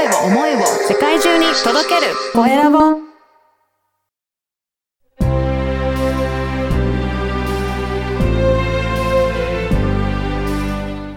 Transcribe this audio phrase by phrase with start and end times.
[0.00, 2.78] 声を、思いを世界中に届けるコエラボ。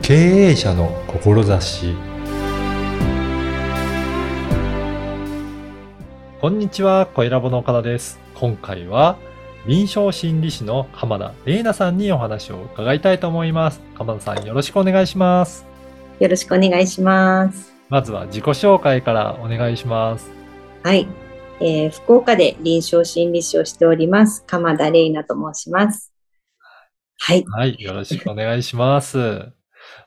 [0.00, 1.94] 経営者の志
[6.40, 8.18] こんにちは、コエラボの岡田です。
[8.34, 9.18] 今回は
[9.66, 13.82] 臨床心理士の鎌田玲奈さんにお話を伺いたいと思います。
[13.98, 15.66] 鎌田さんよろしくお願いします。
[16.18, 17.79] よろしくお願いします。
[17.90, 20.30] まずは自己紹介からお願いします。
[20.84, 21.08] はい。
[21.60, 26.12] えー福岡で臨床心理士をしております、鎌田玲奈と申します。
[27.18, 27.44] はい。
[27.48, 29.18] はい、よろしくお願いします。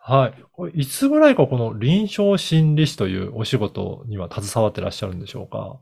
[0.00, 0.42] はい。
[0.52, 5.80] これいつぐらいかこの臨床心理士というお仕事には携わってらっしゃるんでしょうか？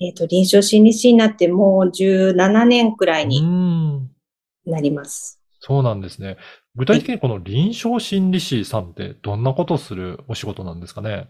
[0.00, 4.08] えっ、と、臨床心理士になってもう17年くらいうにん。
[4.64, 5.40] なります。
[5.60, 6.38] そうなんですね。
[6.78, 11.28] 具体的にこの臨床心理士さんってどんなことをするお仕事なんですかね？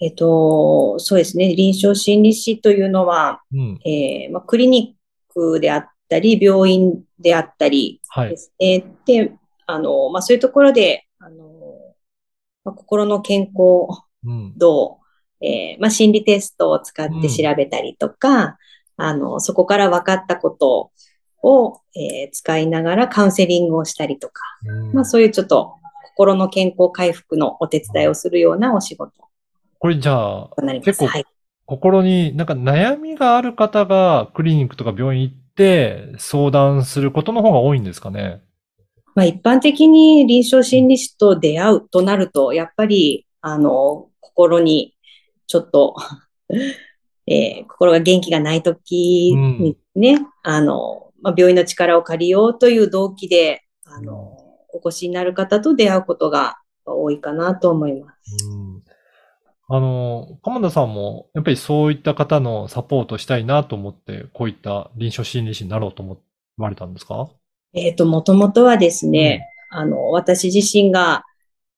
[0.00, 1.54] えっ、と、そうですね。
[1.54, 3.80] 臨床心理士というのは、うん。
[3.84, 4.96] えーまあ、クリニ
[5.30, 8.30] ックであったり、病院であったりはい。
[8.30, 8.84] ですね。
[9.04, 9.32] で、
[9.66, 11.44] あの、まあ、そういうところで、あの、
[12.64, 14.54] まあ、心の健康うん。
[14.56, 14.98] 度、
[15.40, 18.58] えーまあ、心理テストを使って調べたりとか、
[18.96, 20.90] あの、そこから分かったことを、
[21.94, 25.74] えー使いながらカウンセリングをしたりとか、うんまあ、そういうちょっと
[26.14, 29.12] 心の健康回復のお手伝いをするようなお仕事
[29.78, 30.50] これじゃあ。
[30.84, 31.24] 結構はい。
[31.66, 38.42] 心になんか悩みがある方がクリニックとか病院行って相談することの方が多いんですかね？
[39.14, 44.94] まあ、一般的に臨床心理士と出会うとなると、やっぱり、あの、心に
[45.46, 45.96] ちょっと、
[47.26, 54.36] えー心が元気がないときにね、あの、まあ、病院の力を借りようという動機で、あの、
[54.74, 58.46] お越しになる方と出会うことが多いかなと思います。
[58.46, 58.82] うん。
[59.68, 66.18] あの、鎌田さんも、やっぱりそういった方のサポートしたいなと思って、こういった臨床心理士になろうと思
[66.58, 67.30] われたんですか？
[67.72, 71.24] えっと、もともとはですね、あの、私自身が、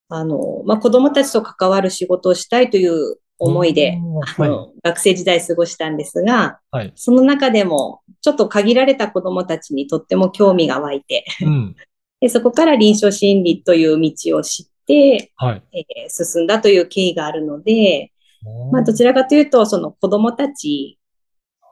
[0.09, 6.93] あの、まあ、子供たちと関わる仕事をしたいという思いで、うんあの、学生時代過ごしたんですが、はい。
[6.95, 11.77] その中でも、ちょっと限られた子供たちにとっても興味が湧いて、うん。
[12.21, 15.62] でそこから臨床心理という道を知って、はい。
[15.72, 18.12] えー進んだという経緯があるので、
[18.71, 20.99] まあ、どちらかというと、その子供たち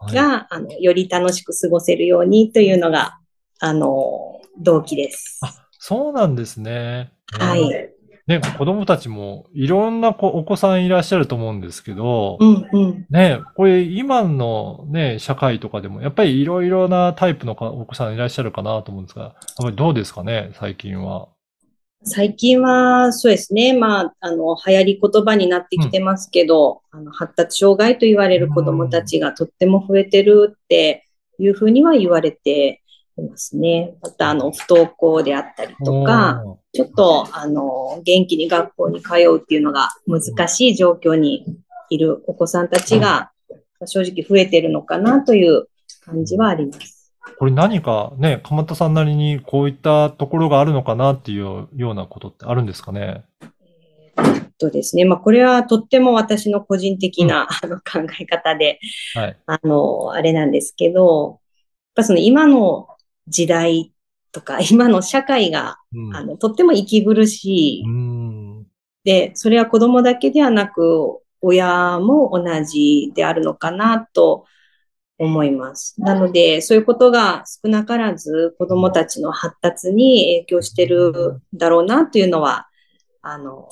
[0.00, 3.18] はいが、あの、より楽しく過ごせるようにというのが、
[3.60, 5.38] あの、動機です。
[5.42, 7.12] あ、そうなんですね。
[7.32, 7.91] はい。
[8.26, 13.06] ね、子供たちもいろんな子お子さんいらっしゃると思うんですけど、うんうん。
[13.10, 21.28] ね、これ今のね、社会とかでもやっぱりいろいろなタイプのかお子さんいらっしゃるかなと思うんですが、やっぱりどうですかね、最近は？
[22.04, 23.72] 最近は、そうですね。
[23.78, 31.06] まあ、あの、流行り言葉になってきてますけど、あの、発達障害と言われる子供たちがとっても増えてるって
[31.38, 32.81] いうふうには言われて
[33.22, 33.94] いますね。
[34.02, 41.46] また、あの、不登校であったりとか、ちょっと、あの、元気に学校に通うっていうのが難しい状況に
[41.90, 43.30] いるお子さんたちが、
[43.84, 45.66] 正直増えてるのかなという
[46.04, 47.12] 感じはあります。
[47.38, 53.24] これ何かね、鎌田さんなりにこういったところがあるのかなっていうようなことってあるんですかね？
[54.16, 58.78] えっとですね、まあ、これはとっても私の個人的な、あの考え方で、
[59.14, 59.36] はい。
[59.46, 61.40] あの、あれなんですけど、やっ
[61.96, 62.86] ぱその今の
[63.28, 63.92] 時代
[64.32, 66.16] とか、 今の社会が、うん。
[66.16, 67.84] あの、とっても息苦しい。
[67.86, 68.66] うん。
[69.04, 74.46] で、それは子供だけではなく、親も同じであるのかなと
[75.18, 76.00] 思います。
[76.00, 82.68] なので、そういうことが少なからず子供たちの発達に影響してるだろうなというのは、
[83.22, 83.68] あの、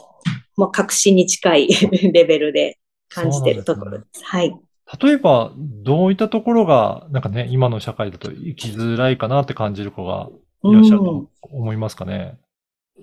[0.56, 1.68] もう確信に近い
[2.12, 2.78] レベルで
[3.08, 4.24] 感じているところです。
[4.24, 4.54] はい。
[4.98, 10.28] 例えば、どういったところが、なんかね、今の社会だと生きづらいかなって感じる子が
[10.64, 12.38] いらっしゃると思いますかね？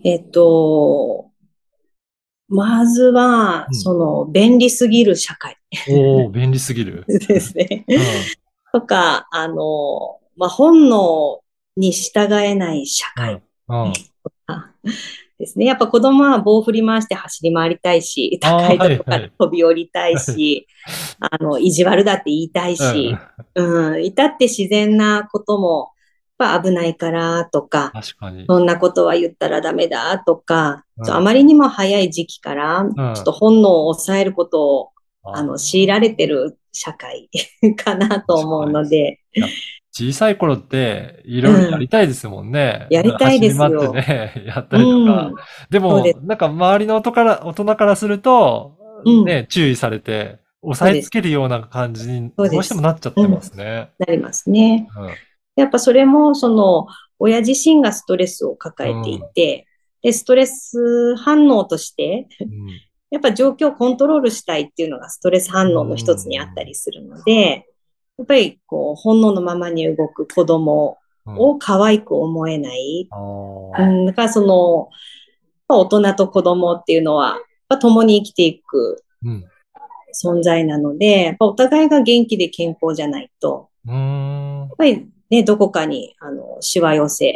[0.03, 1.31] えっと、
[2.49, 5.57] まずは、うんその、便利すぎる社会
[5.89, 7.05] おお便利すぎる。
[7.07, 7.85] ですね。
[7.87, 7.97] うん。
[8.81, 11.41] とか、あの、まあ、本能
[11.75, 13.93] に従えない社会うん。
[15.39, 15.65] ですね。
[15.65, 19.29] やっぱ子供は棒を振り回して走り回りたいし、高いところかはいはい。
[19.29, 20.67] ら飛び降りたいし、
[21.19, 23.15] あの、意地悪だって言いたいし、
[23.55, 25.91] うん、至って自然なことも、
[26.39, 28.45] やっぱ危ないからとか、確かに。
[28.47, 31.11] そんなことは言ったらダメだとか、うん。
[31.11, 34.89] あまりにも早い時期から、ちょっと本能を抑えることを、
[35.23, 37.29] あの、強いられてる社会
[37.75, 39.19] かなと思うので、
[39.97, 42.85] 小さい頃って、いろいろやりたいですもんね。
[42.91, 43.89] やりたいですよ。
[43.89, 45.31] ってね、 やったりとか。
[45.71, 49.25] でもそうで、なんか周りの音から、大人からすると、うん。
[49.25, 53.89] ね、注意されて、押さえつけるような感じに、どうしてもなっちゃってますね。
[53.97, 54.87] なりますね。
[54.95, 55.09] うん。
[55.55, 56.85] やっぱそれも、その、
[57.17, 59.65] 親自身がストレスを抱えていて、
[60.03, 62.67] で、ストレス反応として、うん。
[63.09, 67.66] やっぱ状況をコントロールしたいっていうのがストレス反応の一つにあったりするので、
[68.17, 71.37] やっぱりこう、本能のままに動く子供うん。
[71.39, 73.07] を可愛く思えない。
[73.11, 74.89] あうーん、だからその、
[75.67, 77.33] まあ大人と子供っていうのは、
[77.67, 79.45] まあ共に生きていくうん。
[80.23, 84.59] 存在なので、お互いが元気で健康じゃないと、うーん。
[84.61, 87.33] やっぱりね、どこかに、あの、しわ寄せ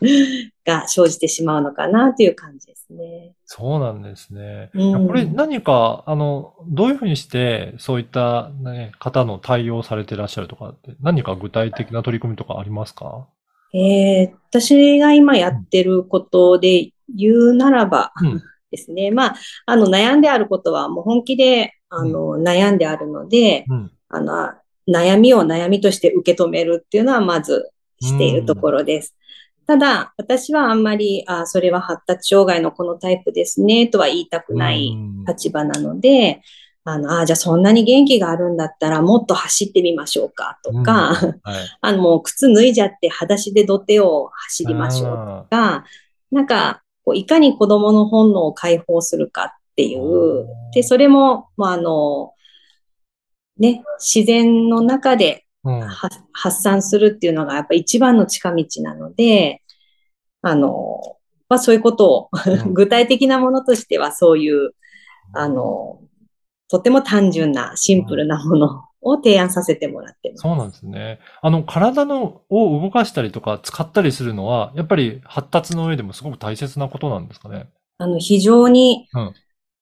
[0.64, 3.32] が生じてしまうのかなという感じですね。
[3.44, 4.70] そうなんですね。
[4.74, 13.26] うんこれ何か、あの、どういうふうにして、そういった、ね、方の対応されてらっしゃるとかって、何か具体的な取り組みとかありますか？
[13.72, 18.42] えー私が今やってることで言うならばうん
[18.72, 19.10] ですね。
[19.10, 19.34] まあ、
[19.66, 23.90] あの、悩んであることはもう本気で、あの、悩んであるので、うん。
[24.08, 24.50] あの、
[24.88, 27.70] 悩みを悩みとして受け止めるっていうのはまず
[28.00, 29.14] しているところです。
[29.70, 35.24] ただ、私はあんまり、あ、それは発達障害のこのタイプですね、とは言いたくないうん。
[35.24, 36.42] 立場なので、
[36.82, 40.84] あの、あ、じゃあそんなに元気があるんだったらもっと走ってみましょうかとか、うん。
[40.84, 41.40] はい。
[41.82, 45.84] あの、もう靴脱いじゃって裸足で土手を走りましょうとあか、
[46.32, 52.32] なんか、こういかに子供の本能を解放するかっていおうー、で、それも、まあ、あの、
[53.56, 55.44] ね、自然の中で
[56.32, 59.62] 発散するっていうのがやっぱ一番の近道なので、
[60.42, 61.00] あの、
[61.48, 64.72] まあそういうことを、うん具体的なものとしてはそういう、
[65.32, 66.00] あの、
[66.68, 70.42] とても単純なシンプルなものを提案させてもらってます。
[70.42, 71.18] そうなんですね。
[71.42, 77.68] あの、体のを動かしたりとか使ったりするのは、やっぱり発達の上でもすごく大切なことなんですかね？
[77.98, 79.34] あの、非常にうん、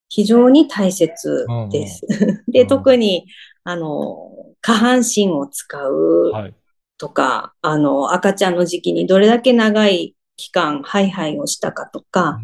[0.09, 2.07] 非常に大切です。
[2.49, 3.27] で、うん特に、
[3.65, 4.28] あの、
[4.69, 6.55] 下半身を使うはい。
[6.99, 12.39] とか、あの、赤ちゃんの時期にどれだけ長い期間、ハイハイをしたかとうか。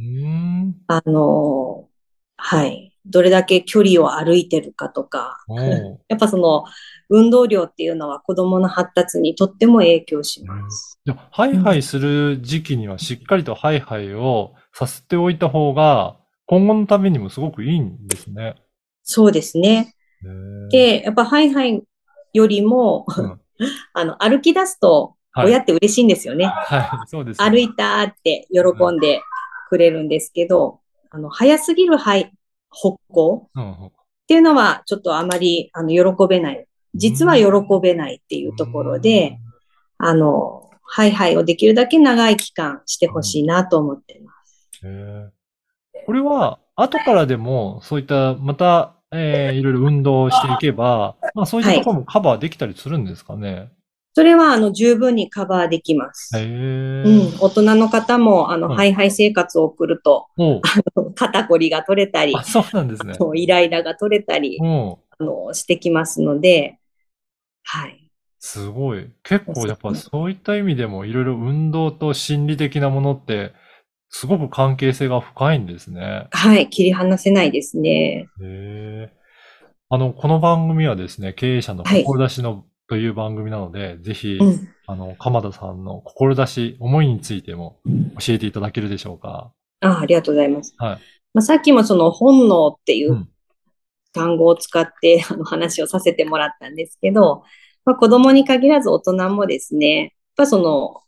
[0.86, 1.88] あの、
[2.36, 2.96] はい。
[3.04, 5.44] どれだけ距離を歩いてるかとか、
[6.08, 6.64] やっぱその、
[7.10, 10.98] 運動量っていうのは子供の発達にとっても影響します。
[11.04, 16.16] じゃあハイハイする時期にはしっかりとハイハイをさせておいた方が、
[16.46, 18.54] 今後のためにもすごくいいんですね。
[19.02, 19.94] そうですね。
[20.70, 21.82] で、やっぱハイハイ
[22.34, 23.40] よりも、うん
[23.94, 26.44] あの、歩き出すと、はい親って嬉しいんですよね。
[26.44, 27.50] はい、そうですね。
[27.50, 29.20] 歩いたって喜んで
[29.68, 30.78] くれるんですけど、
[31.10, 32.32] あの、早すぎるはい
[32.70, 33.48] 歩行
[33.86, 33.92] っ
[34.28, 36.64] ていうのはちょっとあまり、あの、喜べない。
[36.94, 37.46] 実は喜
[37.82, 39.40] べないっていうところで、、
[39.98, 44.70] あの、ハイハイをできるだけ長い期間してほしいなと思っています。
[46.06, 53.70] これは、後からでも、そういった、また、えーいろいろ運動をしていけば、まあそういったところもカバーできたりするんですかね？
[54.16, 56.38] それは、あの、十分にカバーできます。
[56.38, 57.02] へえ。
[57.04, 57.36] うん。
[57.40, 60.62] 大人の方も、あの、うんハイハイ生活を送ると、おう
[61.16, 63.14] 肩こりが取れたりあ、、そうなんですね。
[63.34, 66.78] イライラが取れたり、あの、してきますので、
[67.64, 68.08] はい。
[68.38, 69.10] すごい。
[69.24, 73.52] 結構やっぱそういった意味でもいろいろ運動と心理的なものって、
[74.16, 76.28] すごく関係性が深いんですね。
[76.30, 76.70] はい。
[76.70, 78.28] 切り離せないですね。
[78.40, 79.12] へえ。
[79.88, 84.68] あの、この番組はですね、経営者のはい志のという番組なので、ぜひ、うん。
[84.86, 87.80] あの、鎌田さんの志、思いについても
[88.20, 89.50] 教えていただけるでしょうか？
[89.80, 90.76] あありがとうございます。
[90.78, 90.98] はい。
[91.34, 93.28] まあ、さっきもその本能っていううん
[94.12, 97.42] 単語を使って、 あの話をさせてもらったんですけど、
[97.84, 101.00] まあ、子供に限らず大人もですね、やっぱその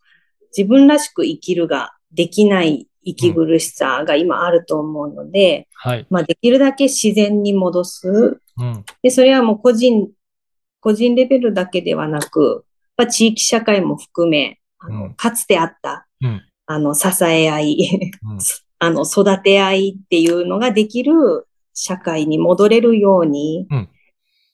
[0.56, 6.06] 自分らしく生きるができない息苦しさが今あると思うので、はい。
[6.10, 8.40] まあ、できるだけ自然に戻す。
[8.58, 8.84] うん。
[9.02, 10.10] で、それはもう個人、
[10.80, 12.64] 個人レベルだけではなく、
[12.96, 18.38] まあ、地域社会も含め、あのうんかつてあった、うんあの、支え合い、うん。
[18.78, 23.88] あの、育て合いっていうのができる社会に戻れるように、うん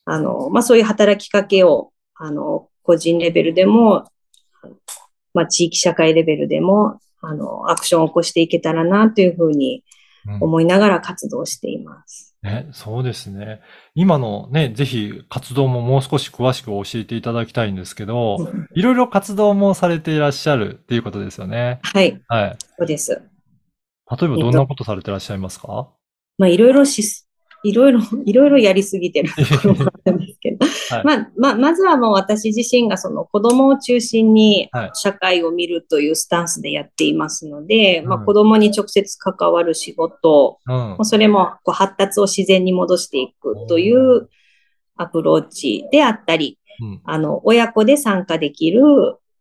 [0.04, 4.10] あの、まあ、そういう働きかけを、あの、個人レベルでも、
[5.32, 9.82] まあ、地域社会レベルでも、あの、アクションを起こしていけたらなというふうに
[10.26, 12.36] うん思いながら活動しています。
[12.42, 13.60] ね、そうですね。
[13.94, 18.36] 今のね、ぜひ活動ももう少し詳しく教えていただきたいんですけど、
[18.74, 21.80] いろいろ活動もされていらっしゃるっていうことですよね。
[21.82, 22.56] はい、はい。
[22.78, 23.12] そうです。
[23.12, 25.88] 例えばどんなことされていらっしゃいますか？
[26.38, 27.02] まあ、いろいろし、
[27.64, 30.31] いろいろ、いろいろやりすぎてるところもあるんで
[30.96, 44.28] はいまあ、まあ、まずはもう私自身がその子供を中心にはい社会を見るというスタンスでやっていますので、まあうん子供に直接関わる仕事、うんもうそれもこう発達を自然に戻していくという
[44.96, 47.00] アプローチであったり、うん。
[47.04, 48.82] あの、親子で参加できる、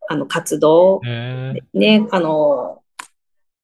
[0.09, 1.01] あの、活動。
[1.73, 2.81] ね、あの、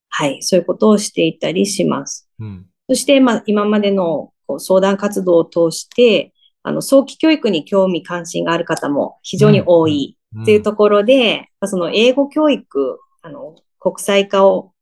[0.09, 2.29] はい、そういうことをしていたりします。
[2.39, 2.65] うん。
[2.89, 6.33] そして、まあ、今までのこう相談活動を通して、
[6.67, 14.73] あの、早期教育に興味関心がある方も非常に多いうんっていうところで、まあその英語教育、あの、国際化を、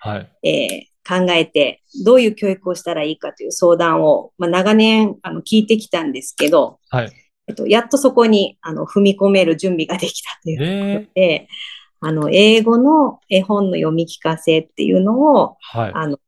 [0.00, 0.48] はい。
[0.48, 7.12] えー考えて、どういう教育をしたらいいかという相談を、まあ、長年、あの、聞いてきたんですけど、はい。
[7.46, 11.48] えっと、やっとそこに、あの、踏み込める準備ができたというところえで、
[12.00, 15.92] あの、英語の絵本の読み聞かせっていうのを、はい。
[15.94, 16.18] あの、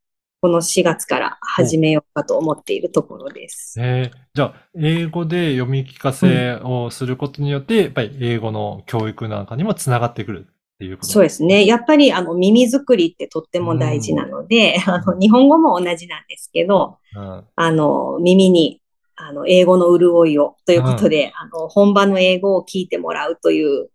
[0.42, 3.78] この4月から始めようかと思っているところです。
[3.78, 11.66] えーじゃあ、英語で読み聞かせをすることによって、やっぱり英語の教育なんかにもつながってくるっていうことそうですね。
[11.66, 17.44] やっぱり、あの、耳作りってとっても大事なので、あの、日本語も同じなんですけど、うん。
[17.56, 18.80] あの、耳に、
[19.16, 23.90] あの、英語の潤いをということで、あの、本場の英語を聞いてもらうという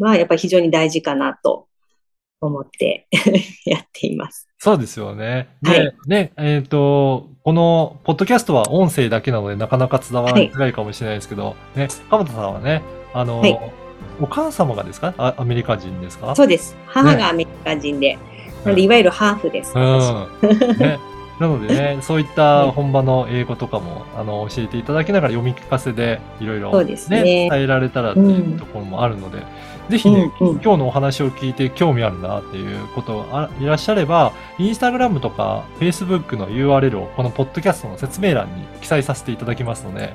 [0.00, 1.68] のは、やっぱり非常に大事かなと
[2.40, 3.06] 思って
[3.66, 4.48] やっています。
[4.58, 5.48] そうですよね。
[5.62, 12.82] で、はいね、えっ、と、この、ポッドキャストは音声だけなので、なかなか伝わりづらいかもしれないですけど、ね、鎌田さんはね、
[13.14, 13.58] あの、はい
[14.22, 15.14] お母様がですか？
[15.16, 16.34] あアメリカ人ですか？
[16.36, 16.76] そうです。
[16.86, 18.18] 母がアメリカ人で、
[18.64, 19.72] なので、いわゆるハーフです。
[19.74, 20.10] 私
[20.42, 20.78] うん。
[20.78, 20.98] ね。
[21.40, 29.42] なのでね、そういった本場の英語とかも、あの、教えていただきながら読み聞かせでいろいろね伝えられたらっていうところもあるので、
[29.88, 33.24] ぜひね、うんうん今日のお話を聞いて興味あるなっていうこと
[33.58, 40.12] いらっしゃれば、インスタグラムとか Facebook の URL をこのポッドキャストの説明欄に記載させていただきますので、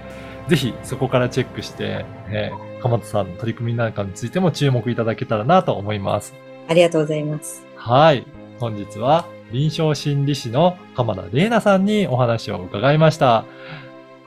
[0.48, 2.53] ぜひそこからチェックして、ね、
[2.84, 6.36] 鎌田さんの取り組みなんかについても注目いただけたらなと思います。
[6.67, 7.65] ありがとうございます。
[7.75, 8.27] はい。
[8.60, 13.45] 本日は臨床心理士の鎌田玲奈さんにお話を伺いました。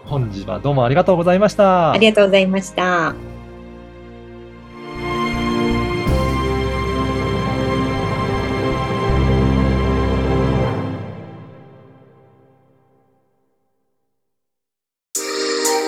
[0.04, 1.92] 本日はどうもありがとうございました。
[1.92, 3.14] ありがとうございました。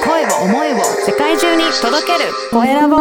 [0.05, 3.00] 声を思いを世界中に届けるコエラボ